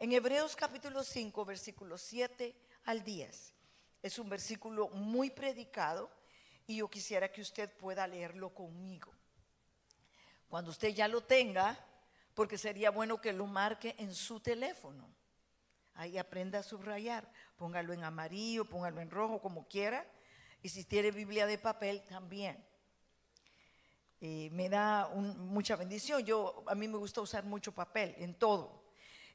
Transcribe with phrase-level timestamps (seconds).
[0.00, 2.54] En Hebreos capítulo 5, versículos 7
[2.86, 3.54] al 10.
[4.02, 6.10] Es un versículo muy predicado
[6.66, 9.12] y yo quisiera que usted pueda leerlo conmigo.
[10.48, 11.78] Cuando usted ya lo tenga,
[12.34, 15.08] porque sería bueno que lo marque en su teléfono.
[15.94, 17.30] Ahí aprenda a subrayar.
[17.56, 20.04] Póngalo en amarillo, póngalo en rojo, como quiera.
[20.60, 22.62] Y si tiene Biblia de papel, también.
[24.20, 26.24] Eh, me da mucha bendición.
[26.24, 28.83] Yo, a mí me gusta usar mucho papel en todo.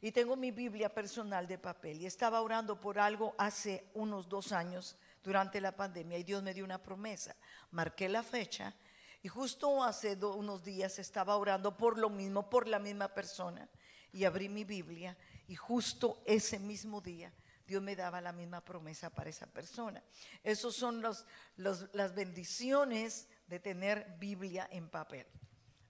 [0.01, 2.01] Y tengo mi Biblia personal de papel.
[2.01, 6.53] Y estaba orando por algo hace unos dos años durante la pandemia y Dios me
[6.53, 7.35] dio una promesa.
[7.71, 8.73] Marqué la fecha
[9.21, 13.67] y justo hace unos días estaba orando por lo mismo, por la misma persona.
[14.11, 15.17] Y abrí mi Biblia
[15.47, 17.31] y justo ese mismo día
[17.67, 20.03] Dios me daba la misma promesa para esa persona.
[20.43, 21.25] Esas son los,
[21.57, 25.27] las bendiciones de tener Biblia en papel.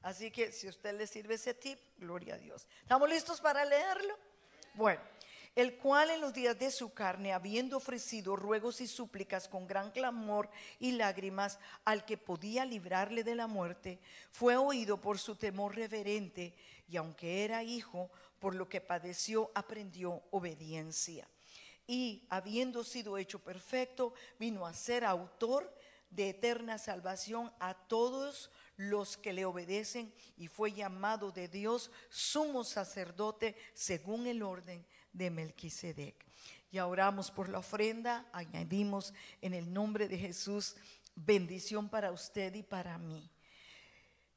[0.02, 2.67] Así que si a usted le sirve ese tip, gloria a Dios.
[2.81, 4.17] ¿Estamos listos para leerlo?
[4.73, 5.02] Bueno
[5.55, 9.92] el cual en los días de su carne, habiendo ofrecido ruegos y súplicas con gran
[9.92, 14.00] clamor y lágrimas al que podía librarle de la muerte,
[14.31, 16.55] fue oído por su temor reverente,
[16.88, 21.27] y aunque era hijo, por lo que padeció, aprendió obediencia.
[21.88, 25.75] Y habiendo sido hecho perfecto, vino a ser autor
[26.09, 32.63] de eterna salvación a todos los que le obedecen y fue llamado de Dios sumo
[32.63, 36.25] sacerdote según el orden de Melquisedec.
[36.71, 40.77] Ya oramos por la ofrenda, añadimos en el nombre de Jesús
[41.13, 43.30] bendición para usted y para mí.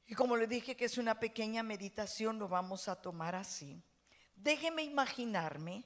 [0.08, 3.80] Y como le dije que es una pequeña meditación, lo vamos a tomar así.
[4.34, 5.84] Déjeme imaginarme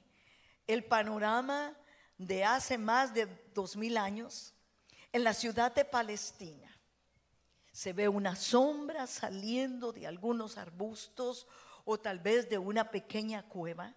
[0.65, 1.77] el panorama
[2.17, 4.55] de hace más de dos mil años
[5.13, 6.76] en la ciudad de Palestina.
[7.77, 11.45] Se ve una sombra saliendo de algunos arbustos
[11.85, 13.93] o tal vez de una pequeña cueva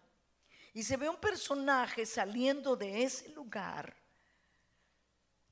[0.75, 3.97] y se ve un personaje saliendo de ese lugar.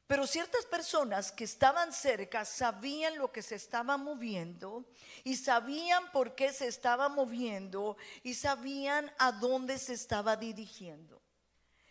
[0.06, 4.84] Pero ciertas personas que estaban cerca sabían lo que se estaba moviendo
[5.24, 11.22] y sabían por qué se estaba moviendo y sabían a dónde se estaba dirigiendo.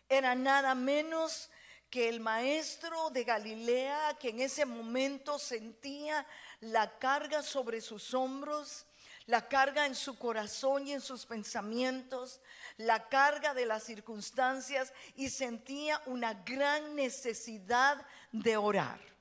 [0.08, 1.50] Era nada menos
[1.90, 6.26] que el maestro de Galilea que en ese momento sentía
[6.60, 8.86] la carga sobre sus hombros
[9.28, 12.40] la carga en su corazón y en sus pensamientos,
[12.78, 19.17] la carga de las circunstancias y sentía una gran necesidad de orar.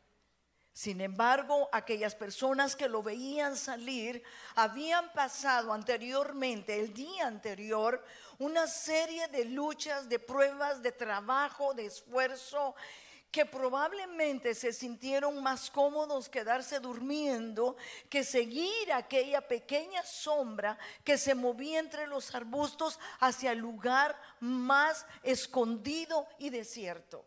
[0.77, 4.23] Sin embargo, aquellas personas que lo veían salir
[4.57, 8.05] habían pasado anteriormente, el día anterior,
[8.39, 12.75] una serie de luchas, de pruebas, de trabajo, de esfuerzo
[13.31, 17.79] que probablemente se sintieron más cómodos quedarse durmiendo
[18.11, 25.07] que seguir aquella pequeña sombra que se movía entre los arbustos hacia el lugar más
[25.23, 27.25] escondido y desierto.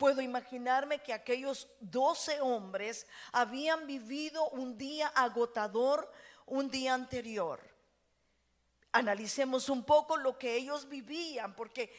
[0.00, 6.10] Puedo imaginarme que aquellos doce hombres habían vivido un día agotador
[6.46, 7.60] un día anterior.
[8.92, 11.94] Analicemos un poco lo que ellos vivían, porque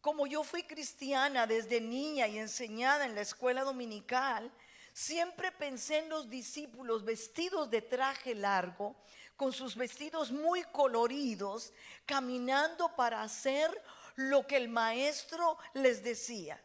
[0.00, 4.50] como yo fui cristiana desde niña y enseñada en la escuela dominical,
[4.94, 8.96] siempre pensé en los discípulos vestidos de traje largo,
[9.36, 11.74] con sus vestidos muy coloridos,
[12.06, 13.70] caminando para hacer
[14.14, 16.58] lo que el maestro les decía.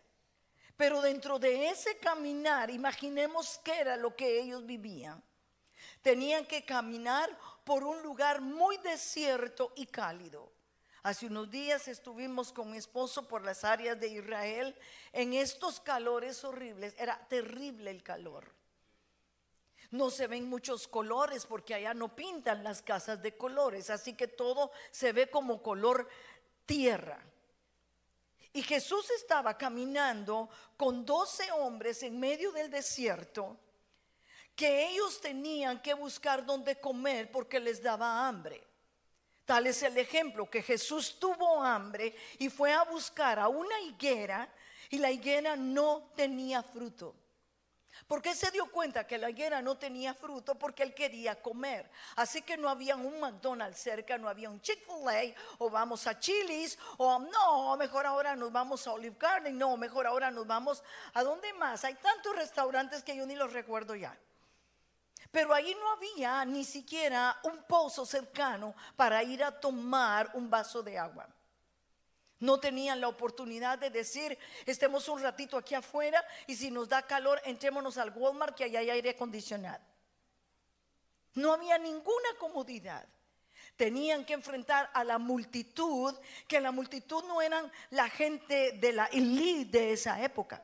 [0.80, 5.22] Pero dentro de ese caminar, imaginemos qué era lo que ellos vivían.
[6.02, 10.54] Tenían que caminar por un lugar muy desierto y cálido.
[11.04, 14.74] Hace unos días estuvimos con mi esposo por las áreas de Israel
[15.12, 16.96] en estos calores horribles.
[16.98, 18.56] Era terrible el calor.
[19.92, 24.30] No se ven muchos colores porque allá no pintan las casas de colores, así que
[24.30, 26.08] todo se ve como color
[26.66, 27.22] tierra.
[28.52, 33.58] Y Jesús estaba caminando con doce hombres en medio del desierto
[34.56, 38.62] que ellos tenían que buscar dónde comer porque les daba hambre.
[39.46, 44.54] Tal es el ejemplo que Jesús tuvo hambre y fue a buscar a una higuera
[44.90, 47.16] y la higuera no tenía fruto.
[48.10, 50.56] ¿Por qué se dio cuenta que la higuera no tenía fruto?
[50.56, 51.92] Porque él quería comer.
[52.16, 56.76] Así que no había un McDonald's cerca, no había un Chick-fil-A, o vamos a Chili's,
[56.98, 60.84] o no, mejor ahora nos vamos a Olive Garden, no, mejor ahora nos vamos
[61.14, 61.86] a dónde más.
[61.86, 64.18] Hay tantos restaurantes que yo ni los recuerdo ya.
[65.30, 70.82] Pero ahí no había ni siquiera un pozo cercano para ir a tomar un vaso
[70.82, 71.30] de agua.
[72.39, 77.01] No tenían la oportunidad de decir, estemos un ratito aquí afuera y si nos da
[77.01, 79.83] calor, entrémonos al Walmart que allá hay aire acondicionado.
[81.33, 83.07] No había ninguna comodidad.
[83.75, 86.13] tenían que enfrentar a la multitud,
[86.50, 90.62] que la multitud no eran la gente de la elite de esa época,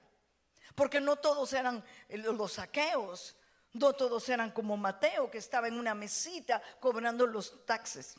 [0.76, 3.38] porque no todos eran los saqueos,
[3.72, 8.16] no todos eran como Mateo, que estaba en una mesita cobrando los taxes,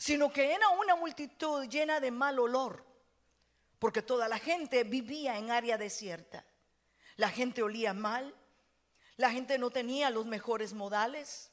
[0.00, 2.86] sino que era una multitud llena de mal olor,
[3.78, 6.42] porque toda la gente vivía en área desierta.
[7.16, 8.34] La gente olía mal,
[9.18, 11.52] la gente no tenía los mejores modales,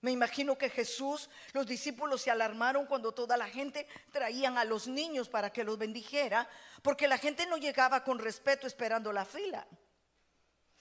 [0.00, 4.88] me imagino que Jesús, los discípulos se alarmaron cuando toda la gente traían a los
[4.88, 6.48] niños para que los bendijera,
[6.80, 9.66] porque la gente no llegaba con respeto esperando la fila,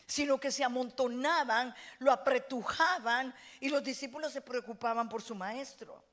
[0.08, 6.12] sino que se amontonaban, lo apretujaban y los discípulos se preocupaban por su maestro.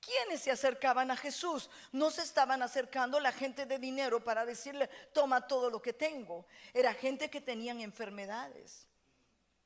[0.00, 1.68] ¿Quiénes se acercaban a Jesús?
[1.92, 6.46] No se estaban acercando la gente de dinero para decirle, toma todo lo que tengo.
[6.72, 8.86] Era gente que tenían enfermedades.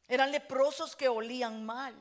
[0.09, 1.95] Eran leprosos que olían mal.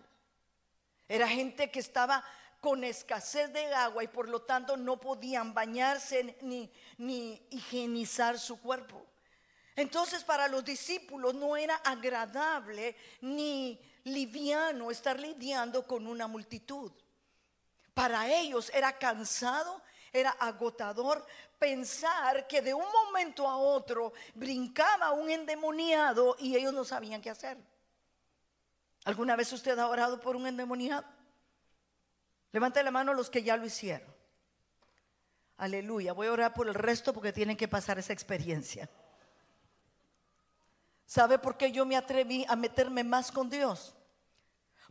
[1.08, 2.24] Era gente que estaba
[2.60, 8.60] con escasez de agua y por lo tanto no podían bañarse ni, ni higienizar su
[8.60, 9.06] cuerpo.
[9.76, 16.92] Entonces para los discípulos no era agradable ni liviano estar lidiando con una multitud.
[17.94, 19.82] Para ellos era cansado,
[20.12, 21.26] era agotador
[21.60, 27.30] pensar que de un momento a otro brincaba un endemoniado y ellos no sabían qué
[27.30, 27.58] hacer.
[29.06, 31.04] ¿Alguna vez usted ha orado por un endemoniado?
[32.52, 34.14] Levante la mano los que ya lo hicieron.
[35.58, 36.14] Aleluya.
[36.14, 38.90] Voy a orar por el resto porque tienen que pasar esa experiencia.
[41.06, 43.96] ¿Sabe por qué yo me atreví a meterme más con Dios?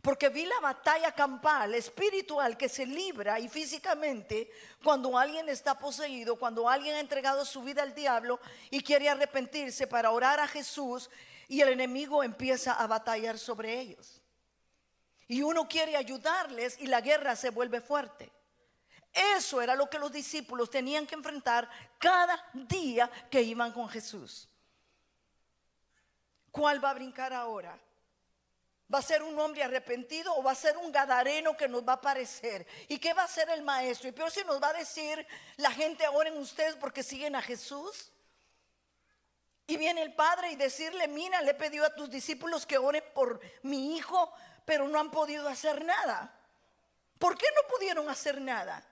[0.03, 4.51] Porque vi la batalla campal, espiritual, que se libra y físicamente
[4.83, 8.37] cuando alguien está poseído, cuando alguien ha entregado su vida al diablo
[8.69, 11.09] y quiere arrepentirse para orar a Jesús
[11.47, 14.21] y el enemigo empieza a batallar sobre ellos.
[15.29, 18.29] Y uno quiere ayudarles y la guerra se vuelve fuerte.
[19.13, 24.49] Eso era lo que los discípulos tenían que enfrentar cada día que iban con Jesús.
[26.51, 27.79] ¿Cuál va a brincar ahora?
[28.93, 31.93] ¿Va a ser un hombre arrepentido o va a ser un gadareno que nos va
[31.93, 32.67] a aparecer?
[32.87, 34.07] ¿Y qué va a hacer el maestro?
[34.07, 35.25] Y peor si nos va a decir
[35.57, 38.11] la gente ahora en ustedes porque siguen a Jesús.
[39.65, 43.03] Y viene el padre y decirle, mira, le he pedido a tus discípulos que oren
[43.15, 44.31] por mi hijo,
[44.63, 46.31] pero no han podido hacer nada.
[47.17, 48.85] ¿Por qué no pudieron hacer nada?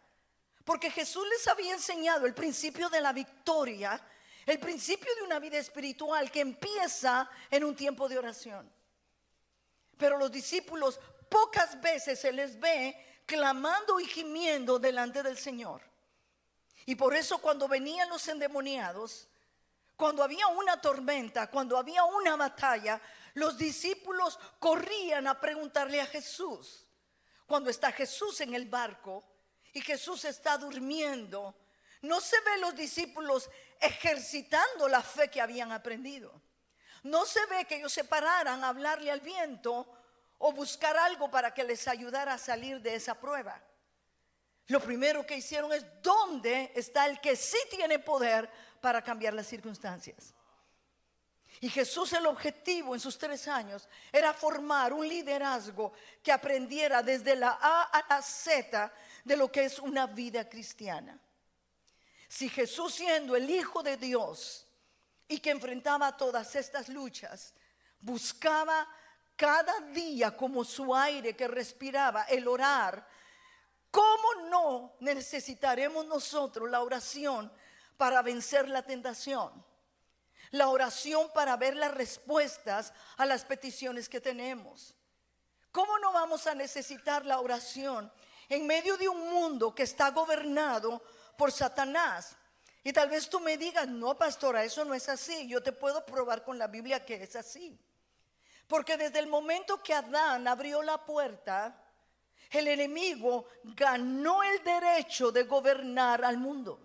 [0.64, 4.02] Porque Jesús les había enseñado el principio de la victoria,
[4.48, 8.81] el principio de una vida espiritual que empieza en un tiempo de oración.
[10.02, 11.00] Pero los discípulos
[11.30, 15.80] pocas veces se les ve clamando y gimiendo delante del Señor.
[16.88, 19.28] Y por eso cuando venían los endemoniados,
[19.96, 23.00] cuando había una tormenta, cuando había una batalla,
[23.36, 26.88] los discípulos corrían a preguntarle a Jesús.
[27.46, 29.24] Cuando está Jesús en el barco
[29.72, 31.54] y Jesús está durmiendo,
[32.02, 36.42] no se ve los discípulos ejercitando la fe que habían aprendido.
[37.04, 39.88] No se ve que ellos se pararan a hablarle al viento
[40.38, 43.62] o buscar algo para que les ayudara a salir de esa prueba.
[44.68, 48.50] Lo primero que hicieron es, ¿dónde está el que sí tiene poder
[48.82, 50.34] para cambiar las circunstancias.
[51.62, 55.94] Y Jesús el objetivo en sus tres años era formar un liderazgo
[56.24, 58.92] que aprendiera desde la A a la Z
[59.24, 61.20] de lo que es una vida cristiana.
[62.28, 64.66] Si Jesús siendo el Hijo de Dios
[65.32, 67.54] y que enfrentaba todas estas luchas,
[68.00, 68.88] buscaba
[69.36, 73.08] cada día como su aire que respiraba, el orar,
[73.90, 77.52] ¿cómo no necesitaremos nosotros la oración
[78.02, 79.64] para vencer la tentación.
[80.50, 84.96] La oración para ver las respuestas a las peticiones que tenemos.
[85.72, 88.12] ¿Cómo no vamos a necesitar la oración
[88.50, 91.04] en medio de un mundo que está gobernado
[91.38, 92.36] por Satanás?
[92.84, 95.48] Y tal vez tú me digas, no, pastora, eso no es así.
[95.48, 97.80] Yo te puedo probar con la Biblia que es así.
[98.68, 101.84] Porque desde el momento que Adán abrió la puerta,
[102.50, 106.82] el enemigo ganó el derecho de gobernar al mundo.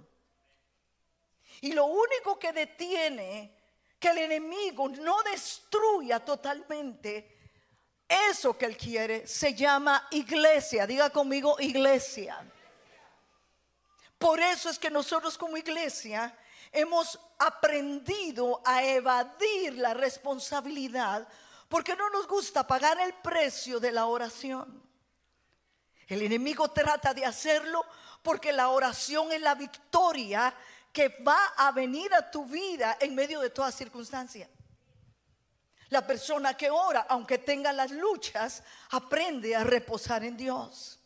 [1.61, 3.57] Y lo único que detiene
[3.99, 7.37] que el enemigo no destruya totalmente
[8.09, 10.87] eso que él quiere se llama iglesia.
[10.87, 12.39] Diga conmigo iglesia.
[14.27, 16.37] Por eso es que nosotros como iglesia
[16.73, 21.29] hemos aprendido a evadir la responsabilidad
[21.69, 24.83] porque no nos gusta pagar el precio de la oración.
[26.09, 27.87] El enemigo trata de hacerlo
[28.21, 30.53] porque la oración es la victoria
[30.93, 34.51] que va a venir a tu vida en medio de toda circunstancia.
[35.91, 40.99] La persona que ora, aunque tenga las luchas, aprende a reposar en Dios.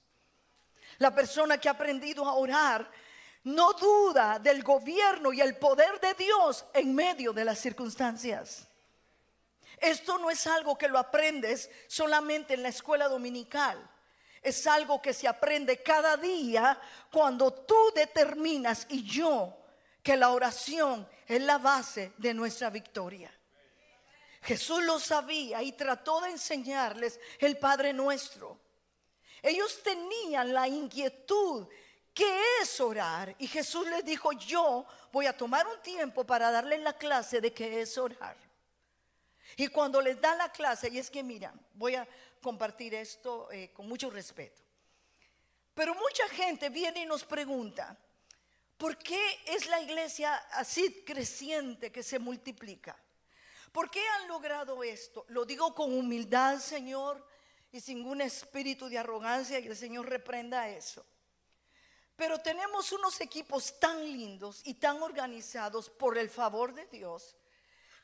[0.96, 2.90] La persona que ha aprendido a orar
[3.44, 8.66] no duda del gobierno y el poder de Dios en medio de las circunstancias.
[9.78, 13.78] Esto no es algo que lo aprendes solamente en la escuela dominical.
[14.42, 16.78] Es algo que se aprende cada día
[17.10, 19.56] cuando tú determinas y yo
[20.02, 23.32] que la oración es la base de nuestra victoria.
[24.42, 28.58] Jesús lo sabía y trató de enseñarles el Padre Nuestro.
[29.42, 31.66] Ellos tenían la inquietud
[32.20, 33.34] ¿qué es orar?
[33.38, 37.50] Y Jesús les dijo, yo voy a tomar un tiempo para darles la clase de
[37.50, 38.36] qué es orar.
[39.56, 42.06] Y cuando les da la clase, y es que mira, voy a
[42.42, 44.60] compartir esto eh, con mucho respeto.
[45.72, 47.96] Pero mucha gente viene y nos pregunta,
[48.76, 53.02] ¿por qué es la iglesia así creciente que se multiplica?
[53.72, 55.24] ¿Por qué han logrado esto?
[55.28, 57.26] Lo digo con humildad, Señor,
[57.72, 61.02] y sin un espíritu de arrogancia, y el Señor reprenda eso.
[62.20, 67.34] Pero tenemos unos equipos tan lindos y tan organizados por el favor de Dios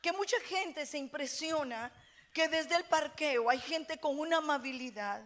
[0.01, 1.93] que mucha gente se impresiona
[2.33, 5.21] que desde el parqueo hay gente con una amabilidad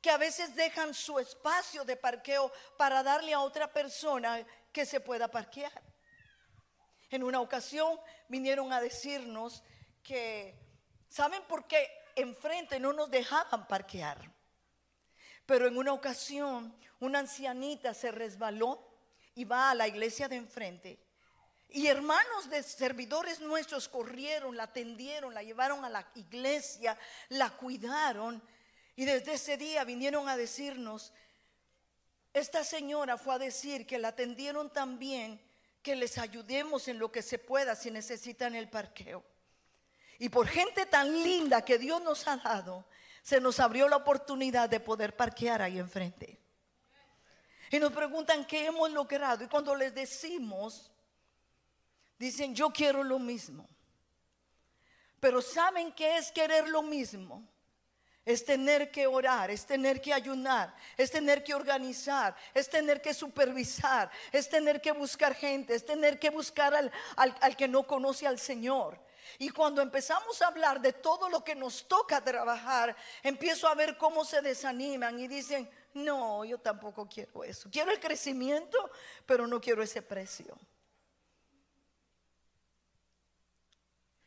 [0.00, 5.00] que a veces dejan su espacio de parqueo para darle a otra persona que se
[5.00, 5.82] pueda parquear.
[7.10, 7.98] En una ocasión
[8.28, 9.64] vinieron a decirnos
[10.04, 10.56] que,
[11.08, 14.32] ¿saben por qué enfrente no nos dejaban parquear?
[15.44, 16.72] Pero en una ocasión
[17.04, 18.82] una ancianita se resbaló
[19.34, 20.98] y va a la iglesia de enfrente
[21.74, 26.98] y hermanos de servidores nuestros corrieron, la atendieron, la llevaron a la iglesia,
[27.30, 28.42] la cuidaron.
[28.94, 31.14] Y desde ese día vinieron a decirnos,
[32.34, 35.40] esta señora fue a decir que la atendieron también,
[35.82, 39.24] que les ayudemos en lo que se pueda si necesitan el parqueo.
[40.18, 42.84] Y por gente tan linda que Dios nos ha dado,
[43.22, 46.41] se nos abrió la oportunidad de poder parquear ahí enfrente.
[47.72, 49.42] Y nos preguntan qué hemos logrado.
[49.42, 50.92] Y cuando les decimos,
[52.22, 53.68] Dicen, yo quiero lo mismo.
[55.18, 57.48] Pero ¿saben qué es querer lo mismo?
[58.24, 63.12] Es tener que orar, es tener que ayunar, es tener que organizar, es tener que
[63.12, 68.24] supervisar, es tener que buscar gente, es tener que buscar al, al, que no conoce
[68.24, 69.00] al Señor.
[69.40, 73.96] Y cuando empezamos a hablar de todo lo que nos toca trabajar, empiezo a ver
[73.96, 77.68] cómo se desaniman y dicen, no, yo tampoco quiero eso.
[77.70, 78.90] Quiero el crecimiento,
[79.26, 80.58] pero no quiero ese precio.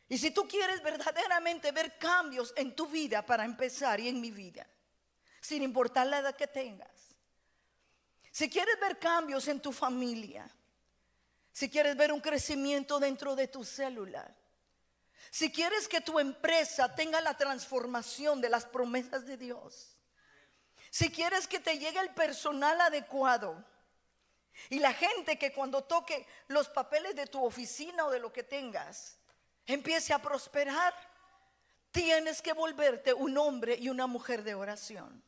[0.08, 4.30] Y si tú quieres verdaderamente ver cambios en tu vida para empezar y en mi
[4.30, 4.66] vida,
[5.40, 7.16] sin importar la edad que tengas,
[8.30, 10.48] si quieres ver cambios en tu familia,
[11.52, 14.32] si quieres ver un crecimiento dentro de tu célula,
[15.30, 19.95] si quieres que tu empresa tenga la transformación de las promesas de Dios,
[20.96, 23.62] si quieres que te llegue el personal adecuado
[24.70, 28.42] y la gente que cuando toque los papeles de tu oficina o de lo que
[28.42, 29.18] tengas,
[29.66, 30.94] empiece a prosperar,
[31.90, 35.22] tienes que volverte un hombre y una mujer de oración.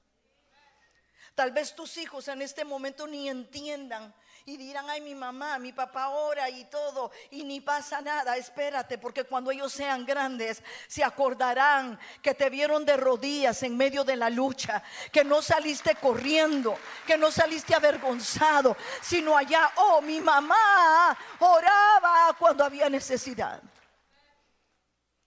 [1.39, 4.13] Tal vez tus hijos en este momento ni entiendan
[4.45, 8.37] y dirán, ay, mi mamá, mi papá ora y todo, y ni pasa nada.
[8.37, 14.03] Espérate, porque cuando ellos sean grandes, se acordarán que te vieron de rodillas en medio
[14.03, 16.77] de la lucha, que no saliste corriendo,
[17.07, 23.63] que no saliste avergonzado, sino allá, oh, mi mamá oraba cuando había necesidad.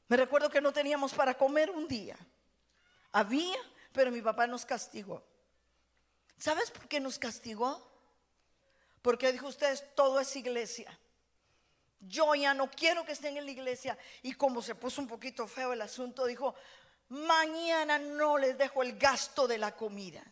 [0.09, 2.17] Me recuerdo que no teníamos para comer un día.
[3.13, 3.59] Había,
[3.93, 5.30] pero mi papá nos castigó.
[6.41, 7.87] ¿Sabes por qué nos castigó?
[9.03, 10.97] Porque dijo ustedes, todo es iglesia.
[11.99, 13.95] Yo ya no quiero que estén en la iglesia.
[14.23, 16.55] Y como se puso un poquito feo el asunto, dijo,
[17.09, 20.23] mañana no les dejo el gasto de la comida.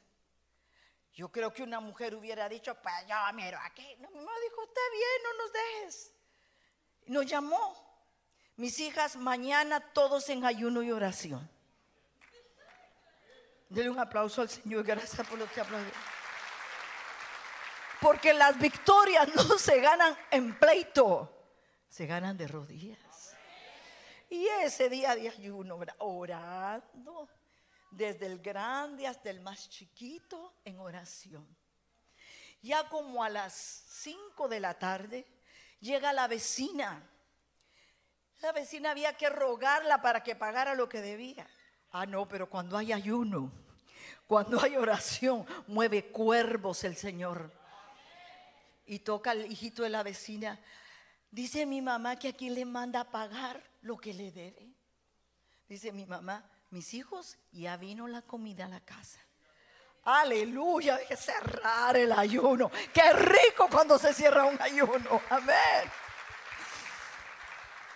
[1.13, 3.95] Yo creo que una mujer hubiera dicho, pues yo miro aquí.
[3.99, 6.13] No, mi mamá dijo, está bien, no nos dejes.
[7.05, 8.09] Nos llamó.
[8.55, 11.47] Mis hijas, mañana todos en ayuno y oración.
[13.69, 14.83] Dele un aplauso al Señor.
[14.83, 15.91] Gracias por lo que aplaudió.
[18.01, 21.31] Porque las victorias no se ganan en pleito,
[21.87, 23.35] se ganan de rodillas.
[24.29, 27.29] Y ese día de ayuno, orando,
[27.91, 31.47] desde el grande hasta el más chiquito, en oración.
[32.61, 35.25] Ya como a las 5 de la tarde,
[35.79, 37.09] llega la vecina
[38.41, 41.47] la vecina había que rogarla para que pagara lo que debía.
[41.91, 43.51] Ah, no, pero cuando hay ayuno,
[44.27, 47.51] cuando hay oración, mueve cuervos el Señor.
[48.85, 50.59] Y toca al hijito de la vecina.
[51.31, 54.69] Dice mi mamá que aquí le manda a pagar lo que le debe.
[55.67, 59.19] Dice mi mamá, mis hijos, ya vino la comida a la casa.
[60.03, 62.71] Aleluya, hay que cerrar el ayuno.
[62.93, 65.21] Qué rico cuando se cierra un ayuno.
[65.29, 65.91] Amén.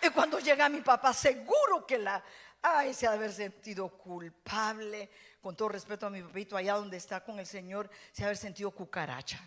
[0.02, 2.24] Y cuando llega mi papá, seguro que la,
[2.64, 5.10] ay, se ha de haber sentido culpable.
[5.42, 8.30] Con todo respeto a mi papito, allá donde está con el Señor, se ha de
[8.30, 9.40] haber sentido cucaracha.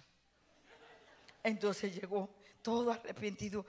[1.42, 2.28] Entonces llegó
[2.61, 3.64] todo arrepentido.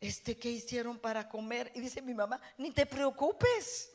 [0.00, 1.72] Este, ¿qué hicieron para comer?
[1.74, 3.92] Y dice mi mamá, ni te preocupes.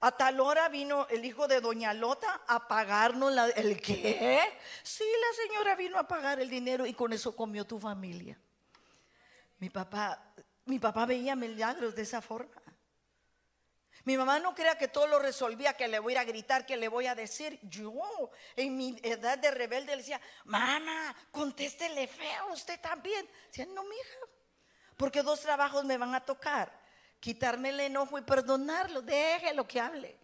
[0.00, 4.40] A tal hora vino el hijo de Doña Lota a pagarnos la, el qué.
[4.82, 8.38] Sí, la señora vino a pagar el dinero y con eso comió tu familia.
[9.58, 10.34] Mi papá,
[10.66, 12.65] mi papá veía milagros de esa forma.
[14.06, 16.86] Mi mamá no crea que todo lo resolvía, que le voy a, gritar, que le
[16.86, 17.58] voy a decir.
[17.62, 23.28] Yo, en mi edad de rebelde, le decía, mamá, contéstele feo, usted también.
[23.48, 24.18] Decía, no, mija,
[24.96, 26.86] porque dos trabajos me van a tocar
[27.18, 29.02] quitarme el enojo y perdonarlo.
[29.02, 30.20] Déjelo que hable.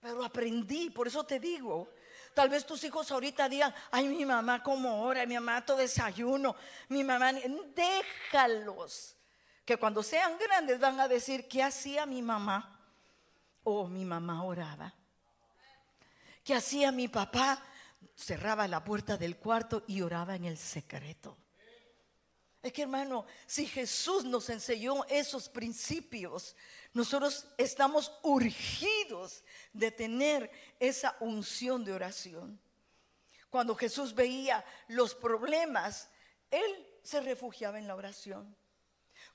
[0.00, 1.88] pero aprendí, por eso te digo.
[2.34, 6.56] Tal vez tus hijos ahorita digan, ay, mi mamá como ora, mi mamá todo desayuno,
[6.88, 9.16] mi mamá, déjalos.
[9.64, 12.78] Que cuando sean grandes van a decir, ¿qué hacía mi mamá?
[13.62, 14.94] O oh, mi mamá oraba.
[16.44, 17.62] ¿Qué hacía mi papá?
[18.14, 21.38] Cerraba la puerta del cuarto y oraba en el secreto.
[22.64, 26.56] Es que hermano, si Jesús nos enseñó esos principios,
[26.94, 29.44] nosotros estamos urgidos
[29.74, 32.58] de tener esa unción de oración.
[33.50, 36.08] Cuando Jesús veía los problemas,
[36.50, 38.56] Él se refugiaba en la oración.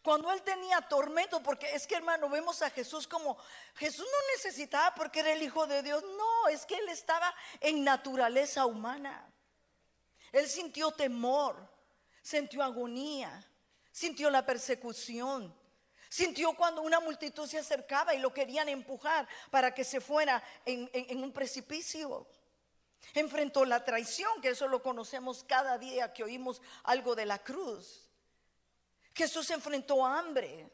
[0.02, 3.38] Cuando Él tenía tormento, porque es que hermano, vemos a Jesús como
[3.76, 7.84] Jesús no necesitaba porque era el Hijo de Dios, no, es que Él estaba en
[7.84, 9.30] naturaleza humana.
[10.32, 11.70] Él sintió temor
[12.30, 13.44] sintió agonía,
[13.92, 15.56] sintió la persecución,
[16.10, 21.24] sintió cuando una multitud se acercaba y lo querían empujar para que se fuera en,
[21.24, 22.28] un precipicio.
[23.14, 28.09] Enfrentó la traición, que eso lo conocemos cada día que oímos algo de la cruz.
[29.14, 30.70] Jesús enfrentó hambre,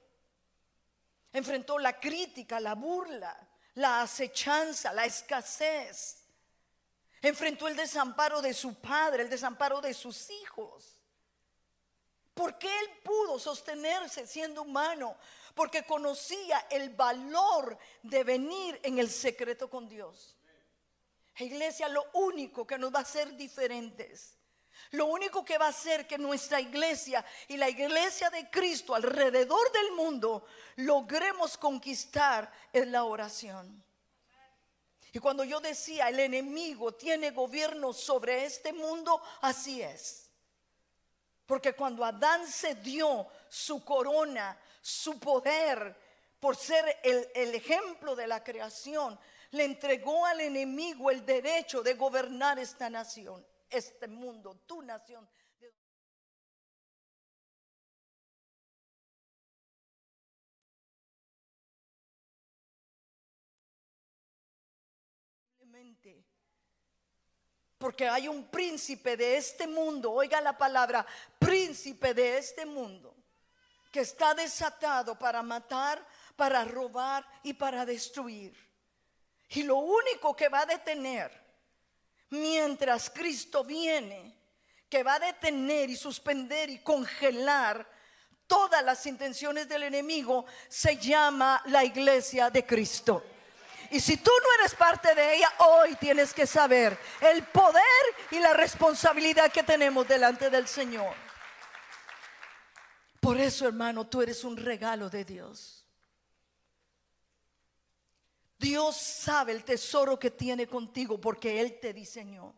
[1.33, 3.35] enfrentó la crítica, la burla,
[3.75, 6.23] la acechanza, la escasez.
[7.21, 11.01] Enfrentó el desamparo de su padre, el desamparo de sus hijos.
[12.33, 15.17] Porque él pudo sostenerse siendo humano,
[15.55, 20.35] porque conocía el valor de venir en el secreto con Dios.
[21.37, 24.34] Iglesia, lo único que nos va a hacer diferentes,
[24.91, 29.71] lo único que va a hacer que nuestra iglesia y la iglesia de Cristo alrededor
[29.71, 30.45] del mundo
[30.77, 33.83] logremos conquistar es la oración.
[35.15, 40.29] Y cuando yo decía, el enemigo tiene gobierno sobre este mundo, así es.
[41.45, 45.95] Porque cuando Adán se dio su corona, su poder,
[46.37, 49.17] por ser el, ejemplo de la creación,
[49.51, 55.27] le entregó al enemigo el derecho de gobernar esta nación, este mundo, tu nación.
[67.77, 71.05] porque hay un príncipe de este mundo, oiga la palabra,
[71.37, 73.15] príncipe de este mundo,
[73.91, 76.03] que está desatado para matar,
[76.35, 78.55] para robar y para destruir.
[79.49, 81.44] Y lo único que va a detener
[82.35, 84.35] mientras Cristo viene,
[84.89, 87.87] que va a detener y suspender y congelar
[88.47, 93.23] todas las intenciones del enemigo, se llama la iglesia de Cristo.
[93.91, 97.83] Y si tú no eres parte de ella, hoy tienes que saber el poder
[98.31, 101.13] y la responsabilidad que tenemos delante del Señor.
[103.19, 105.84] Por eso, hermano, tú eres un regalo de Dios.
[108.65, 112.51] Dios sabe el tesoro que tiene contigo porque Él te diseñó.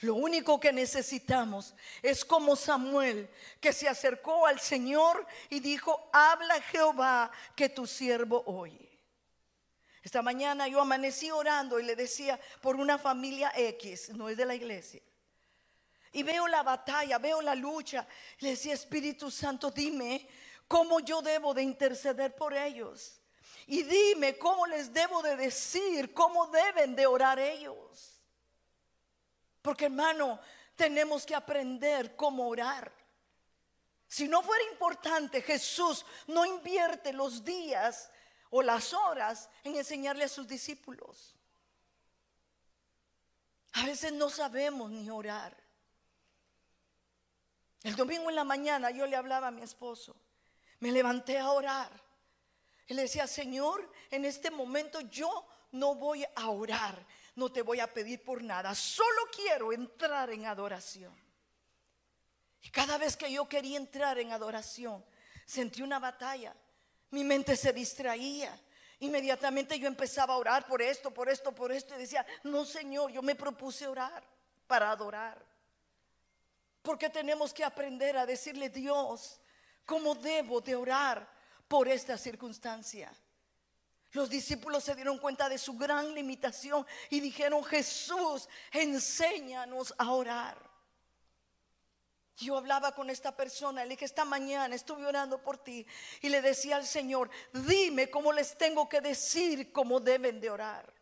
[0.00, 6.60] Lo único que necesitamos es como Samuel, que se acercó al Señor y dijo, habla
[6.62, 8.90] Jehová que tu siervo oye.
[10.02, 14.46] Esta mañana yo amanecí orando y le decía por una familia X, no es de
[14.46, 15.00] la iglesia.
[16.10, 18.04] Y veo la batalla, veo la lucha.
[18.40, 20.26] Le decía, Espíritu Santo, dime
[20.66, 23.20] cómo yo debo de interceder por ellos.
[23.66, 28.20] Y dime cómo les debo de decir, cómo deben de orar ellos.
[29.62, 30.38] Porque hermano,
[30.76, 32.92] tenemos que aprender cómo orar.
[34.06, 38.10] Si no fuera importante, Jesús no invierte los días
[38.50, 41.34] o las horas en enseñarle a sus discípulos.
[43.72, 45.56] A veces no sabemos ni orar.
[47.82, 50.16] El domingo en la mañana yo le hablaba a mi esposo.
[50.80, 52.05] Me levanté a orar.
[52.86, 57.80] Y le decía, Señor, en este momento yo no voy a orar, no te voy
[57.80, 61.14] a pedir por nada, solo quiero entrar en adoración.
[62.62, 65.04] Y cada vez que yo quería entrar en adoración,
[65.44, 66.54] sentí una batalla.
[67.10, 68.58] Mi mente se distraía.
[69.00, 71.94] Inmediatamente yo empezaba a orar por esto, por esto, por esto.
[71.94, 74.24] Y decía, no Señor, yo me propuse orar
[74.66, 75.44] para adorar.
[76.82, 79.40] Porque tenemos que aprender a decirle, Dios,
[79.84, 81.35] ¿cómo debo de orar
[81.68, 83.12] por esta circunstancia?
[84.12, 90.66] Los discípulos se dieron cuenta de su gran limitación y dijeron, Jesús, enséñanos a orar.
[92.38, 95.86] Yo hablaba con esta persona, le dije, esta mañana estuve orando por ti
[96.20, 100.92] y le decía al Señor, dime cómo les tengo que decir cómo deben de orar.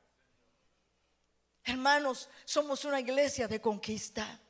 [1.65, 4.41] Hermanos, somos una iglesia de conquista.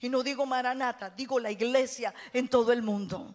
[0.00, 3.34] Y no digo Maranata, digo la iglesia en todo el mundo.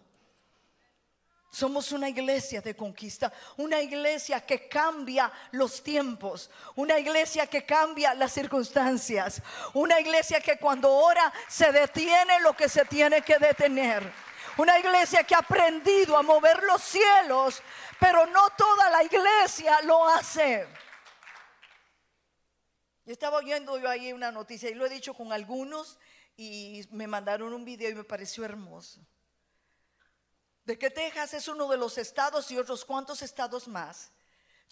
[1.54, 8.12] Somos una iglesia de conquista, una iglesia que cambia los tiempos, una iglesia que cambia
[8.12, 9.40] las circunstancias,
[9.72, 14.02] una iglesia que cuando ora se detiene lo que se tiene que detener,
[14.56, 17.62] una iglesia que ha aprendido a mover los cielos,
[18.00, 20.66] pero no toda la iglesia lo hace.
[23.06, 26.00] estaba oyendo yo ahí una noticia y lo he dicho con algunos
[26.36, 29.06] y me mandaron un video y me pareció hermoso
[30.64, 34.10] de que Texas es uno de los estados y otros cuantos estados más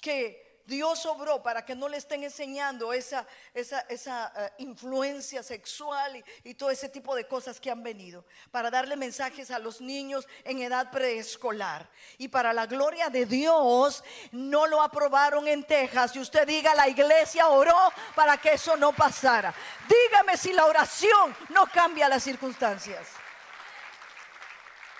[0.01, 6.55] que Dios obró para que no le estén enseñando esa, esa, eh, influencia sexual y,
[6.55, 10.61] todo ese tipo de cosas que han venido, para darle mensajes a los niños en
[10.61, 11.89] edad preescolar.
[12.19, 16.15] Y para la gloria de Dios, no lo aprobaron en Texas.
[16.15, 19.53] Y usted diga, la iglesia oró para que eso no pasara.
[19.89, 23.09] Dígame si la oración no cambia las circunstancias.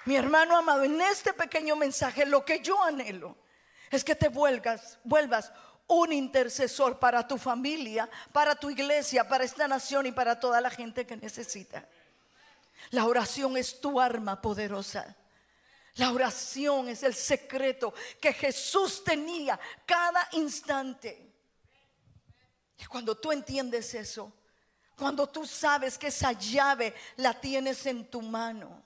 [0.05, 3.37] Mi hermano amado, en este pequeño mensaje lo que yo anhelo
[3.91, 5.53] es que te vuelvas, vuelvas
[5.87, 10.71] un intercesor para tu familia, para tu iglesia, para esta nación y para toda la
[10.71, 11.87] gente que necesita.
[12.91, 15.17] La oración es tu arma poderosa.
[15.97, 21.31] La oración es el secreto que Jesús tenía cada instante.
[22.79, 24.33] Y cuando tú entiendes eso,
[24.97, 28.83] cuando tú sabes que esa llave la tienes en tu mano,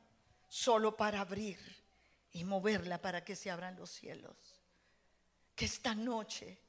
[0.48, 1.58] solo para abrir
[2.32, 4.36] y moverla para que se abran los cielos.
[5.54, 6.60] Que esta noche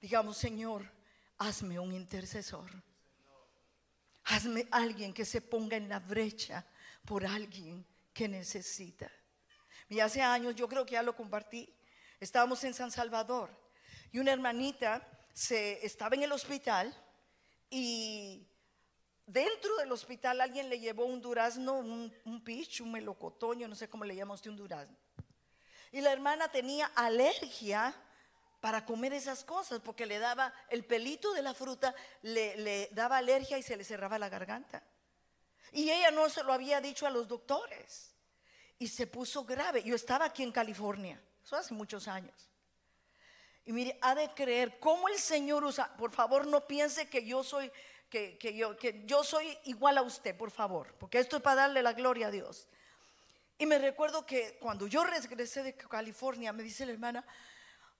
[0.00, 0.88] digamos, Señor,
[1.38, 2.70] hazme un intercesor.
[4.24, 6.64] Hazme alguien que se ponga en la brecha
[7.04, 9.10] por alguien que necesita.
[9.88, 11.72] Y hace años, yo creo que ya lo compartí,
[12.18, 13.50] estábamos en San Salvador
[14.10, 16.94] y una hermanita se estaba en el hospital
[17.70, 18.46] y
[19.26, 23.88] dentro del hospital alguien le llevó un durazno, un, un pitch, un melocotoño, no sé
[23.88, 24.96] cómo le llama usted un durazno.
[25.92, 27.94] Y la hermana tenía alergia
[28.60, 33.58] para comer esas cosas porque le daba el pelito de la fruta, le daba alergia
[33.58, 34.82] y se le cerraba la garganta.
[35.72, 38.14] Y ella no se lo había dicho a los doctores.
[38.78, 39.82] Y se puso grave.
[39.82, 42.50] Yo estaba aquí en California, eso hace muchos años.
[43.64, 47.42] Y mire, ha de creer cómo el Señor usa, por favor no piense que yo
[47.42, 47.70] soy
[48.08, 51.82] que, yo, que yo soy igual a usted, por favor, porque esto es para darle
[51.82, 52.68] la gloria a Dios.
[53.58, 57.24] Y me recuerdo que cuando yo regresé de California, me dice la hermana,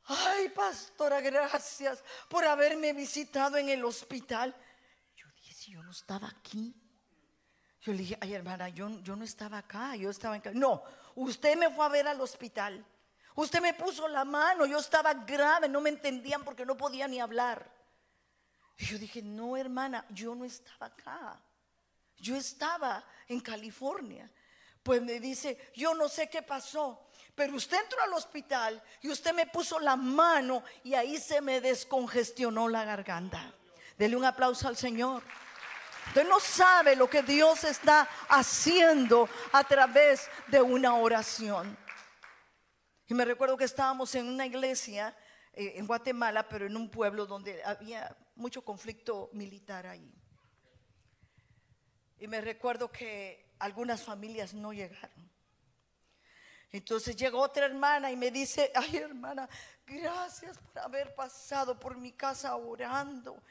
[0.04, 4.54] ay pastora, gracias por haberme visitado en el hospital.
[5.16, 6.74] Yo dije, si yo no estaba aquí.
[7.80, 10.82] Yo le dije, ay hermana, yo, yo no estaba acá, yo estaba en No,
[11.14, 12.84] usted me fue a ver al hospital.
[13.34, 17.20] Usted me puso la mano, yo estaba grave, no me entendían porque no podía ni
[17.20, 17.70] hablar.
[18.78, 21.40] Y yo dije, no hermana, yo no estaba acá.
[22.18, 24.30] Yo estaba en California.
[24.82, 29.34] Pues me dice, yo no sé qué pasó, pero usted entró al hospital y usted
[29.34, 33.52] me puso la mano y ahí se me descongestionó la garganta.
[33.98, 35.24] Dele un aplauso al Señor.
[36.08, 41.76] Usted no sabe lo que Dios está haciendo a través de una oración.
[43.08, 45.16] Y me recuerdo que estábamos en una iglesia
[45.56, 50.14] eh, en Guatemala, pero en un pueblo donde había mucho conflicto militar ahí.
[52.18, 55.30] Y me recuerdo que algunas familias no llegaron.
[56.70, 59.48] Entonces llegó otra hermana y me dice, ay hermana,
[59.86, 63.42] gracias por haber pasado por mi casa orando.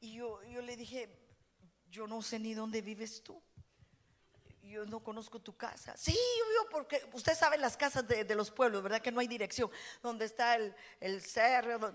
[0.00, 1.16] Y yo, yo le dije,
[1.88, 3.40] yo no sé ni dónde vives tú.
[4.72, 5.94] Yo no conozco tu casa.
[5.98, 6.16] Sí,
[6.54, 9.02] yo, porque usted sabe las casas de, los pueblos, ¿verdad?
[9.02, 9.70] Que no hay dirección.
[10.02, 11.92] Donde está el, cerro,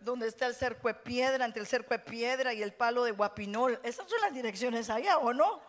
[0.00, 3.10] donde está el cerco de piedra, entre el cerco de piedra y el palo de
[3.10, 3.80] guapinol.
[3.82, 5.60] Esas son las direcciones allá, ¿o no?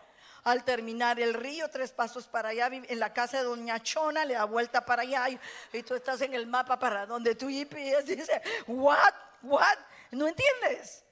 [0.44, 4.36] Al terminar el río, tres pasos para allá, en la casa de Doña Chona, le
[4.36, 5.28] da vuelta para allá
[5.74, 9.78] y, tú estás en el mapa para donde tú GPS dice, what, what,
[10.12, 11.04] ¿no entiendes?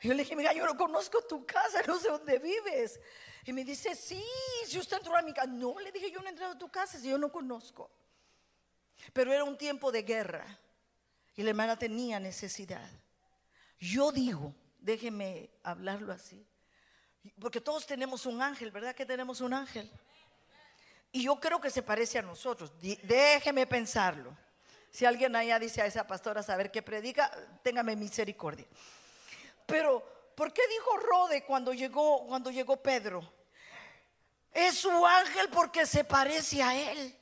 [0.00, 2.98] yo le dije, mira, yo no conozco tu casa, no sé dónde vives.
[3.44, 4.24] Y me dice, sí,
[4.66, 5.48] si usted entró a mi casa.
[5.48, 7.90] No, le dije, yo no he entrado a tu casa si yo no conozco.
[9.12, 10.46] Pero era un tiempo de guerra
[11.34, 12.88] y la hermana tenía necesidad.
[13.78, 16.46] Yo digo, déjeme hablarlo así,
[17.40, 19.90] porque todos tenemos un ángel, ¿verdad que tenemos un ángel?
[21.10, 22.72] Y yo creo que se parece a nosotros.
[22.80, 24.36] Déjeme pensarlo.
[24.90, 27.30] Si alguien allá dice a esa pastora saber qué predica,
[27.62, 28.66] téngame misericordia.
[29.66, 30.04] Pero,
[30.42, 33.22] ¿por qué dijo Rode cuando llegó, cuando llegó Pedro?
[34.50, 37.16] Es su ángel porque se parece a él.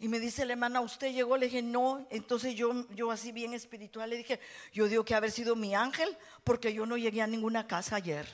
[0.00, 1.36] Y me dice la hermana, ¿usted llegó?
[1.36, 2.04] Le dije, no.
[2.10, 4.40] Entonces yo, yo así bien espiritual le dije,
[4.72, 8.26] yo digo que haber sido mi ángel porque yo no llegué a ninguna casa ayer.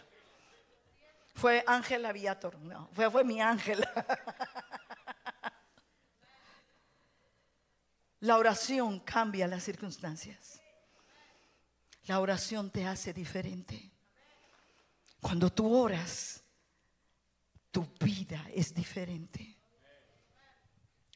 [1.35, 3.87] Fue Ángel Aviator, no, fue, fue mi ángel.
[8.21, 10.63] La oración cambia las circunstancias.
[12.09, 13.93] La oración te hace diferente.
[15.21, 16.43] Cuando tú oras,
[17.71, 19.59] tu vida es diferente.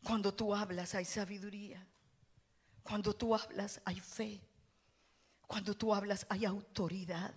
[0.05, 1.87] Cuando tú hablas hay sabiduría.
[2.83, 4.43] Cuando tú hablas hay fe.
[5.47, 7.33] Cuando tú hablas hay autoridad.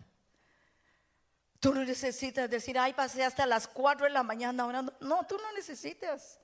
[1.61, 4.93] Tú no necesitas decir, ay, pasé hasta las 4 de la mañana orando.
[4.99, 6.41] No, tú no necesitas.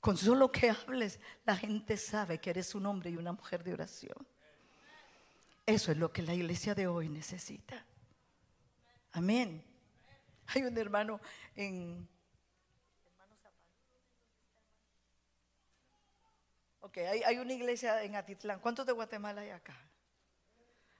[0.00, 3.72] Con solo que hables, la gente sabe que eres un hombre y una mujer de
[3.74, 4.26] oración.
[5.70, 7.86] Eso es lo que la iglesia de hoy necesita.
[9.12, 9.64] Amén.
[10.48, 11.20] Hay un hermano
[11.54, 12.08] en
[16.80, 18.58] Ok, hay, una iglesia en Atitlán.
[18.58, 19.76] ¿Cuántos de Guatemala hay acá?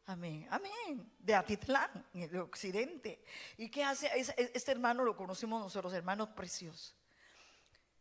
[0.06, 1.12] Amén, amén.
[1.18, 3.24] De Atitlán, de Occidente.
[3.56, 4.08] ¿Y qué hace?
[4.36, 6.94] Este hermano lo conocimos nosotros, hermanos preciosos.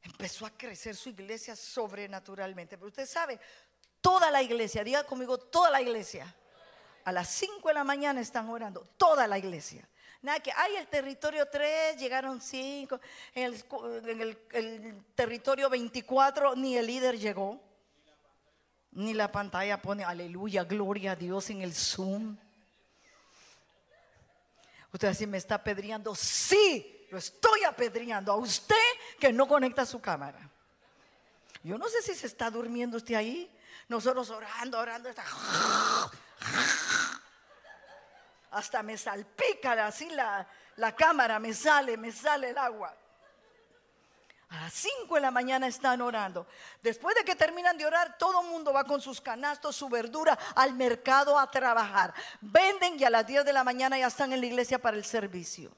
[0.03, 2.77] Empezó a crecer su iglesia sobrenaturalmente.
[2.77, 3.39] Pero usted sabe,
[4.01, 6.36] toda la iglesia, diga conmigo, toda la iglesia.
[7.10, 9.84] A las 5 de la mañana están orando, toda la iglesia.
[10.22, 13.00] Nada que hay el territorio 3, llegaron 5,
[13.34, 17.60] en, el, territorio 24 ni el líder llegó.
[18.91, 22.38] Ni la pantalla pone aleluya, gloria a Dios en el Zoom.
[24.93, 26.13] Usted así me está apedreando.
[26.13, 28.76] Sí, lo estoy apedreando a usted
[29.19, 30.48] que no conecta su cámara.
[31.63, 33.52] Yo no sé si se está durmiendo usted ahí.
[33.88, 35.10] Nosotros orando, orando.
[38.51, 42.95] Hasta me salpica así la, la cámara, me sale, me sale el agua.
[44.49, 46.47] A las 5 de la mañana están orando.
[46.81, 50.38] Después de que terminan de orar, todo el mundo va con sus canastos, su verdura
[50.55, 52.15] al mercado a trabajar.
[52.41, 55.05] Venden y a las 10 de la mañana ya están en la iglesia para el
[55.05, 55.71] servicio.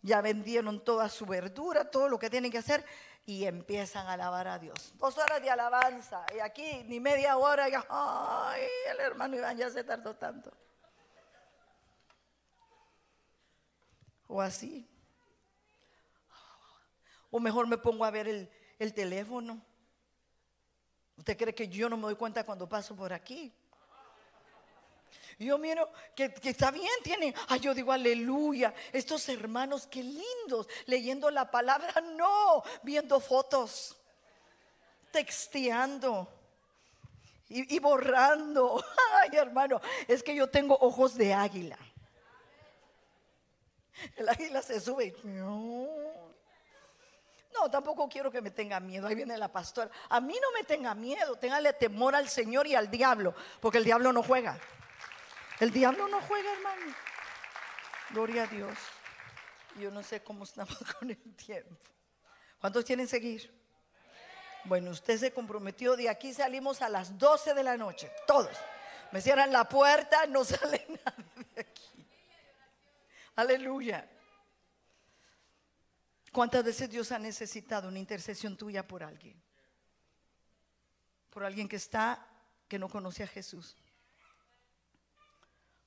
[0.00, 2.82] Ya vendieron toda su verdura, todo lo que tienen que hacer
[3.26, 4.94] y empiezan a alabar a Dios.
[4.96, 7.68] Dos horas de alabanza y aquí ni media hora.
[7.68, 10.50] Y, ay, el hermano Iván ya se tardó tanto.
[14.32, 14.88] O así.
[17.30, 19.60] O mejor me pongo a ver el, teléfono.
[21.18, 23.52] ¿Usted cree que yo no me doy cuenta cuando paso por aquí?
[25.38, 31.30] Yo miro que, está bien, tienen, ay, yo digo aleluya, estos hermanos, qué lindos, leyendo
[31.30, 33.96] la palabra, no, viendo fotos,
[35.10, 36.26] texteando
[37.48, 38.82] y, y borrando.
[39.20, 41.78] Ay, hermano, es que yo tengo ojos de águila.
[44.16, 45.14] El águila se sube.
[45.24, 45.88] No.
[47.70, 49.06] Tampoco quiero que me tenga miedo.
[49.06, 49.90] Ahí viene la pastora.
[50.08, 51.36] A mí no me tenga miedo.
[51.36, 53.34] Téngale temor al Señor y al diablo.
[53.60, 54.58] Porque el diablo no juega.
[55.60, 56.94] El diablo no juega, hermano.
[58.10, 58.76] Gloria a Dios.
[59.78, 61.76] Yo no sé cómo estamos con el tiempo.
[62.60, 63.52] ¿Cuántos tienen seguir?
[64.64, 65.96] Bueno, usted se comprometió.
[65.96, 68.10] De aquí salimos a las 12 de la noche.
[68.26, 68.56] Todos.
[69.12, 71.31] Me cierran la puerta, no sale nadie.
[73.36, 74.08] Aleluya.
[76.32, 79.40] ¿Cuántas veces Dios ha necesitado una intercesión tuya por alguien?
[81.30, 82.26] Por alguien que está,
[82.68, 83.76] que no conoce a Jesús.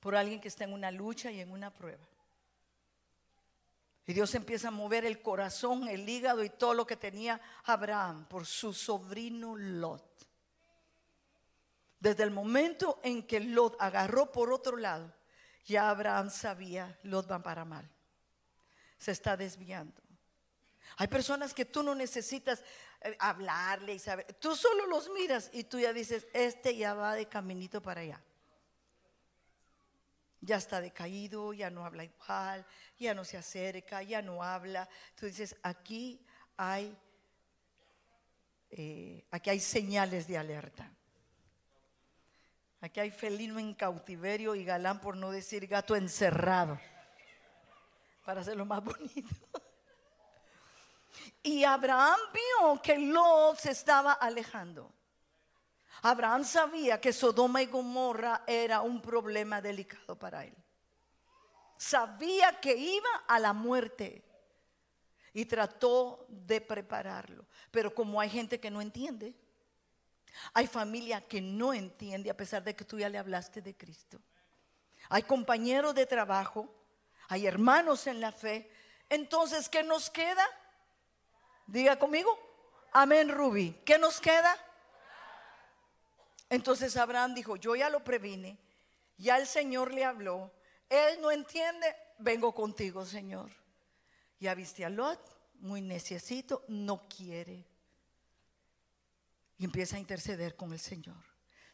[0.00, 2.06] Por alguien que está en una lucha y en una prueba.
[4.06, 8.26] Y Dios empieza a mover el corazón, el hígado y todo lo que tenía Abraham
[8.28, 10.28] por su sobrino Lot.
[11.98, 15.12] Desde el momento en que Lot agarró por otro lado,
[15.66, 17.88] ya Abraham sabía, Lot va para mal.
[18.96, 20.00] Se está desviando.
[20.96, 22.62] Hay personas que tú no necesitas
[23.02, 24.32] eh, hablarle y saber.
[24.34, 28.22] Tú solo los miras y tú ya dices, este ya va de caminito para allá.
[30.40, 32.64] ya está decaído, ya no habla igual,
[32.98, 34.88] ya no se acerca, ya no habla.
[35.16, 36.24] Tú dices, aquí
[36.56, 36.96] hay,
[38.70, 40.96] eh, aquí hay señales de alerta.
[42.86, 46.78] Aquí hay felino en cautiverio y galán, por no decir gato encerrado,
[48.24, 49.34] para hacerlo más bonito.
[51.42, 54.92] Y Abraham vio que Lot se estaba alejando.
[56.02, 60.54] Abraham sabía que Sodoma y Gomorra era un problema delicado para él.
[61.76, 64.22] Sabía que iba a la muerte
[65.32, 67.46] y trató de prepararlo.
[67.72, 69.34] Pero como hay gente que no entiende,
[70.52, 74.20] hay familia que no entiende a pesar de que tú ya le hablaste de Cristo.
[75.08, 76.68] Hay compañeros de trabajo,
[77.28, 78.70] hay hermanos en la fe.
[79.08, 80.46] Entonces, ¿qué nos queda?
[81.66, 82.38] Diga conmigo.
[82.92, 83.80] Amén, Ruby.
[83.84, 84.56] ¿Qué nos queda?
[86.48, 88.58] Entonces Abraham dijo, yo ya lo previne,
[89.18, 90.52] ya el Señor le habló,
[90.88, 93.50] él no entiende, vengo contigo, Señor.
[94.38, 95.18] Ya viste a Lot,
[95.60, 97.64] muy necesito, no quiere.
[99.58, 101.22] Y empieza a interceder con el Señor.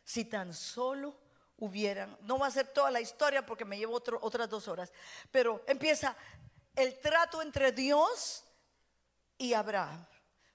[0.04, 1.16] Si tan solo
[1.58, 4.92] hubieran, no va a ser toda la historia porque me llevo otras dos horas,
[5.30, 6.16] pero empieza
[6.74, 8.44] el trato entre Dios
[9.38, 10.06] y Abraham.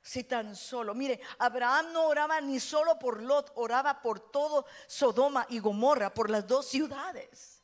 [0.01, 5.45] Si tan solo, mire, Abraham no oraba ni solo por Lot, oraba por todo Sodoma
[5.49, 7.61] y Gomorra, por las dos ciudades.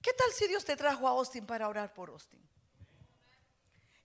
[0.00, 2.42] ¿Qué tal si Dios te trajo a Austin para orar por Austin?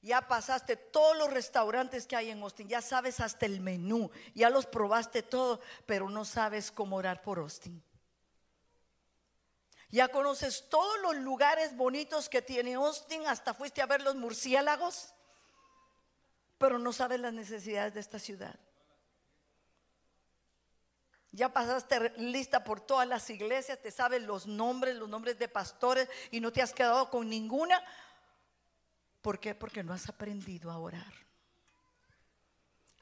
[0.02, 4.50] Ya pasaste todos los restaurantes que hay en Austin, ya sabes hasta el menú, ya
[4.50, 7.84] los probaste todo, pero no sabes cómo orar por Austin.
[9.90, 15.14] Ya conoces todos los lugares bonitos que tiene Austin, hasta fuiste a ver los murciélagos
[16.58, 18.56] pero no sabes las necesidades de esta ciudad.
[21.32, 26.10] Ya pasaste lista por todas las iglesias, te sabes los nombres, los nombres de pastores
[26.32, 27.84] y no te has quedado con ninguna.
[29.28, 29.54] ¿Por qué?
[29.54, 31.13] Porque no has aprendido a orar.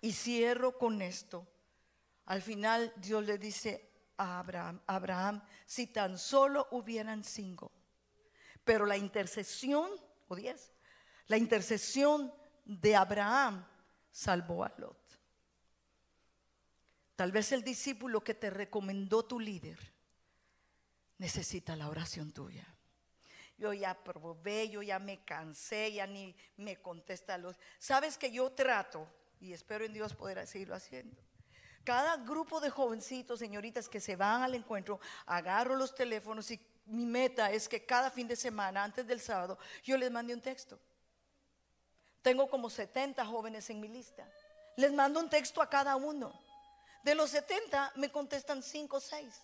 [0.01, 1.47] Y cierro con esto.
[2.25, 7.71] Al final Dios le dice a Abraham, Abraham, si tan solo hubieran cinco,
[8.63, 9.91] pero la intercesión,
[10.27, 10.73] o diez,
[11.27, 12.33] la intercesión
[12.63, 13.63] de Abraham
[14.09, 15.19] salvó a Lot.
[17.15, 19.77] Tal vez el discípulo que te recomendó tu líder
[21.19, 22.74] necesita la oración tuya.
[23.57, 27.55] Yo ya probé, yo ya me cansé, ya ni me contesta los.
[27.79, 29.07] Sabes que yo trato,
[29.39, 31.15] y espero en Dios poder seguirlo haciendo.
[31.83, 37.05] Cada grupo de jovencitos, señoritas que se van al encuentro, agarro los teléfonos y mi
[37.05, 40.79] meta es que cada fin de semana, antes del sábado, yo les mande un texto.
[42.21, 44.27] Tengo como 70 jóvenes en mi lista.
[44.77, 46.33] Les mando un texto a cada uno.
[47.03, 49.41] De los 70 me contestan 5 o 6.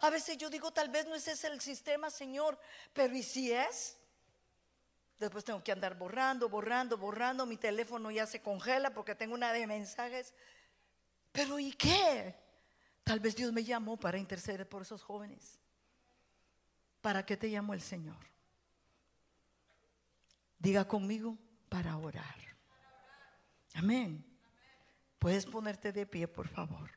[0.00, 2.58] A veces yo digo, tal vez no ese es el sistema, Señor,
[2.92, 3.98] pero ¿y si es?
[5.18, 7.44] Después tengo que andar borrando, borrando, borrando.
[7.44, 10.32] Mi teléfono ya se congela porque tengo una de mensajes.
[11.32, 12.36] Pero ¿y qué?
[13.02, 15.58] Tal vez Dios me llamó para interceder por esos jóvenes.
[17.00, 18.16] ¿Para qué te llamó el Señor?
[20.58, 21.36] Diga conmigo,
[21.68, 22.36] para orar.
[23.74, 24.24] Amén.
[25.18, 26.90] Puedes ponerte de pie, por favor.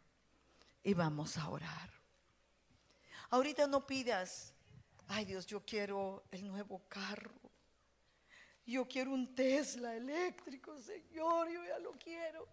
[0.83, 2.00] Y vamos a orar.
[3.31, 4.53] Ahorita no pidas,
[5.07, 7.31] ay Dios, yo quiero el nuevo carro.
[8.65, 12.47] Yo quiero un Tesla eléctrico, Señor, yo ya lo quiero.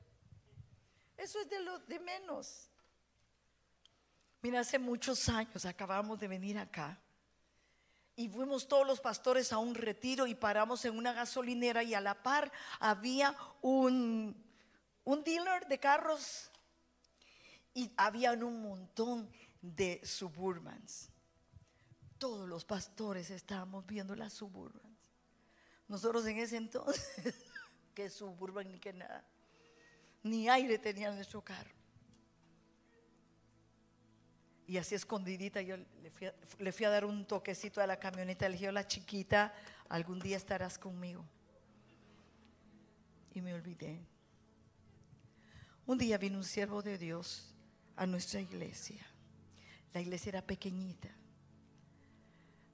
[1.17, 2.71] Eso es de lo de menos.
[4.41, 6.97] Mira, hace muchos años acabamos de venir acá
[8.15, 12.01] y fuimos todos los pastores a un retiro y paramos en una gasolinera y a
[12.01, 14.37] la par había un,
[15.03, 16.53] un dealer de carros
[17.75, 19.29] y habían un montón
[19.61, 21.11] de suburbans.
[22.19, 24.99] Todos los pastores estábamos viendo las suburbans.
[25.87, 27.35] Nosotros en ese entonces,
[27.95, 29.25] que suburban ni que nada,
[30.23, 31.79] ni aire tenía nuestro carro.
[34.69, 35.79] Y así escondidita yo
[36.59, 38.47] le fui, a, dar un toquecito a la camioneta.
[38.47, 39.55] Le dije, la chiquita,
[39.89, 41.25] algún día estarás conmigo.
[43.33, 44.05] Y me olvidé.
[45.87, 47.55] Un día vino un siervo de Dios
[47.97, 49.07] a nuestra iglesia.
[49.93, 51.09] La iglesia era pequeñita.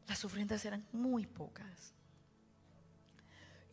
[0.06, 1.94] Las ofrendas eran muy pocas.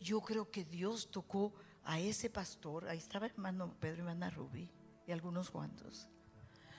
[0.00, 1.52] Yo creo que Dios tocó
[1.84, 2.88] a ese pastor.
[2.88, 4.70] Ahí estaba hermano Pedro y hermana Rubí
[5.06, 6.08] y algunos cuantos.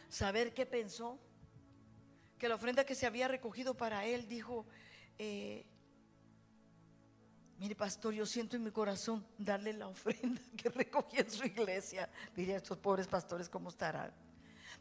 [0.09, 1.20] Saber qué pensó
[2.38, 4.66] que la ofrenda que se había recogido para él dijo,
[5.18, 5.66] eh,
[7.57, 12.09] mire pastor, yo siento en mi corazón darle la ofrenda que recogí en su iglesia.
[12.36, 14.14] Diría estos pobres pastores cómo estarán.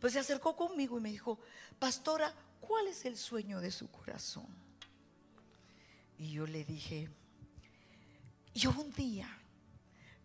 [0.03, 1.39] Pues se acercó conmigo y me dijo,
[1.79, 4.49] pastora, ¿cuál es el sueño de su corazón?
[6.19, 7.09] Y yo le dije,
[8.53, 9.29] yo un día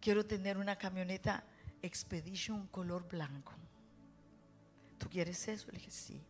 [0.01, 1.43] quiero tener una camioneta
[1.83, 3.53] Expedition color blanco.
[4.97, 5.67] ¿Tú quieres eso?
[5.67, 6.23] Le dije, sí.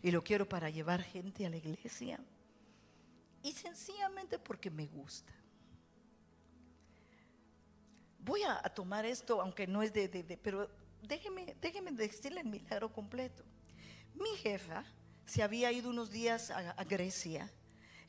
[0.00, 2.20] Y lo quiero para llevar gente a la iglesia.
[3.42, 5.32] Y sencillamente porque me gusta.
[8.20, 13.44] Voy a, tomar esto, aunque no es de, pero déjeme, déjeme decirle el milagro completo.
[14.14, 14.84] Mi jefa
[15.26, 17.50] se había ido unos días a, Grecia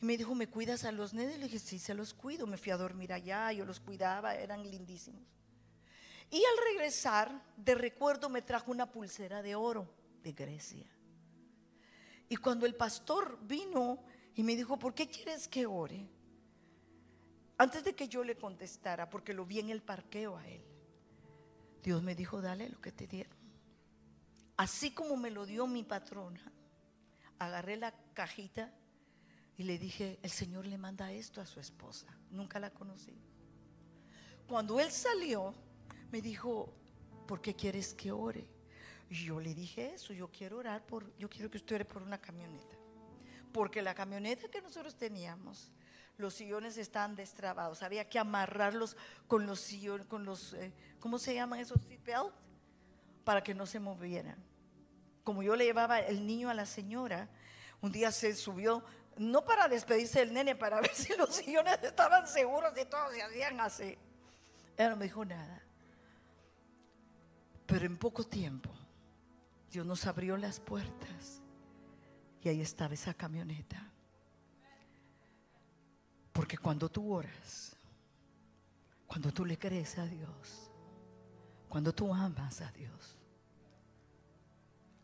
[0.02, 1.38] y me dijo, ¿me cuidas a los nenes?
[1.38, 2.48] Le dije, sí, se los cuido.
[2.48, 5.24] Me fui a dormir allá, yo los cuidaba, eran lindísimos.
[6.30, 9.88] Y al regresar, de recuerdo, me trajo una pulsera de oro
[10.24, 10.88] de Grecia.
[12.28, 14.04] Y cuando el pastor vino
[14.36, 16.10] y me dijo, ¿por qué quieres que ore?
[17.58, 20.62] Antes de que yo le contestara, porque lo vi en el parqueo a él,
[21.86, 23.38] Dios me dijo, dale lo que te dieron.
[24.58, 26.42] Así como me lo dio mi patrona,
[27.38, 28.74] agarré la cajita
[29.56, 32.08] y le dije, el Señor le manda esto a su esposa.
[32.32, 33.16] Nunca la conocí.
[34.48, 35.54] Cuando él salió,
[36.12, 36.74] me dijo,
[37.28, 38.50] ¿por qué quieres que ore?
[39.08, 42.02] Y yo le dije eso, yo quiero orar por, yo quiero que usted ore por
[42.02, 42.76] una camioneta.
[43.54, 45.72] Porque la camioneta que nosotros teníamos,
[46.18, 48.96] los sillones estaban destrabados, había que amarrarlos
[49.28, 50.74] con los sillones, con los, eh,
[51.06, 52.34] ¿cómo se llaman esos seatbelts?
[53.24, 54.44] Para que no se movieran.
[55.24, 57.30] Como yo le llevaba el niño a la señora,
[57.80, 58.84] un día se subió,
[59.16, 63.22] no para despedirse del nene, para ver si los sillones estaban seguros y todos se
[63.22, 63.96] hacían así.
[64.76, 65.62] Él no me dijo nada.
[67.68, 68.72] Pero en poco tiempo
[69.70, 71.40] Dios nos abrió las puertas
[72.42, 73.92] y ahí estaba esa camioneta.
[76.32, 77.78] Porque cuando tú oras,
[79.06, 80.72] cuando tú le crees a Dios,
[81.76, 83.18] cuando tú amas a Dios,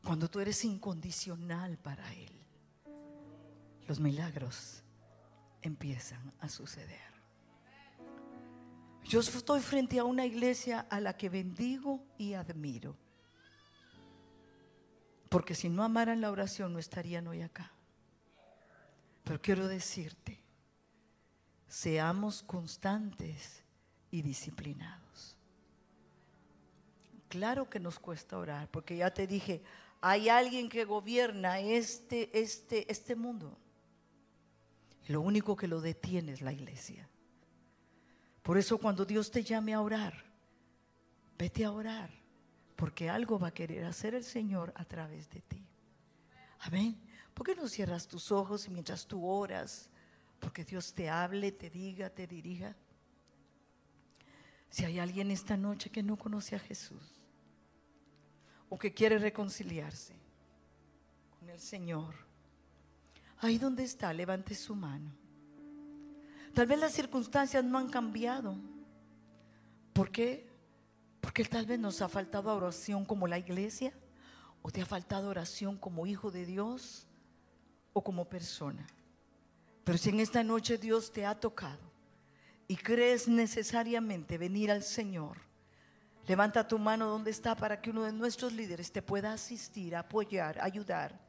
[0.06, 2.32] cuando tú eres incondicional para Él,
[3.90, 4.82] los milagros
[5.62, 7.12] empiezan a suceder.
[9.04, 12.96] Yo estoy frente a una iglesia a la que bendigo y admiro.
[15.28, 17.70] Porque si no amaran la oración no estarían hoy acá.
[19.26, 20.42] Pero quiero decirte,
[21.68, 23.62] seamos constantes
[24.10, 25.01] y disciplinados.
[27.32, 29.64] Claro que nos cuesta orar, porque ya te dije,
[30.02, 33.58] hay alguien que gobierna este, este, este mundo.
[35.08, 37.08] Lo único que lo detiene es la iglesia.
[38.44, 40.26] Por eso cuando Dios te llame a orar,
[41.38, 42.12] vete a orar,
[42.76, 45.66] porque algo va a querer hacer el Señor a través de ti.
[46.60, 47.00] Amén.
[47.34, 49.90] ¿Por qué no cierras tus ojos mientras tú oras?
[50.38, 52.76] Porque Dios te hable, te diga, te dirija.
[54.70, 57.21] Si hay alguien esta noche que no conoce a Jesús
[58.72, 60.16] o que quiere reconciliarse
[61.38, 62.16] con el Señor,
[63.40, 65.12] ahí donde está, levante su mano.
[66.54, 68.56] Tal vez las circunstancias no han cambiado.
[69.92, 70.50] ¿Por qué?
[71.20, 73.94] Porque tal vez nos ha faltado oración como la iglesia,
[74.62, 77.08] o te ha faltado oración como hijo de Dios,
[77.92, 78.88] o como persona.
[79.84, 81.92] Pero si en esta noche Dios te ha tocado
[82.70, 85.51] y crees necesariamente venir al Señor,
[86.28, 90.60] levanta tu mano donde está para que uno de nuestros líderes te pueda asistir, apoyar,
[90.62, 91.20] ayudar.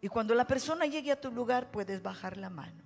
[0.00, 2.82] Y cuando la persona llegue a tu lugar, puedes bajar la mano.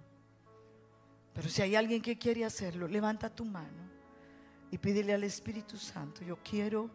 [1.32, 3.90] Pero si hay alguien que quiere hacerlo, levanta tu mano
[4.70, 6.90] y pídele al Espíritu Santo, yo quiero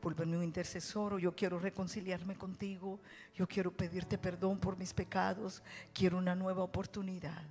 [0.00, 3.00] volverme un intercesor, o yo quiero reconciliarme contigo,
[3.34, 7.44] yo quiero pedirte perdón por mis pecados, quiero una nueva oportunidad.